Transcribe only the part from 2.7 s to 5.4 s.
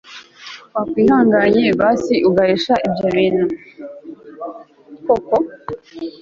ibyo bintu koko